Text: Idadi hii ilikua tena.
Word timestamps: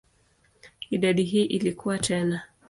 Idadi 0.89 1.23
hii 1.23 1.43
ilikua 1.45 1.97
tena. 1.99 2.41